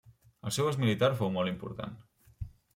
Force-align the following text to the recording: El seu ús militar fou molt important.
El 0.49 0.53
seu 0.57 0.69
ús 0.69 0.79
militar 0.85 1.11
fou 1.21 1.31
molt 1.37 1.53
important. 1.53 1.95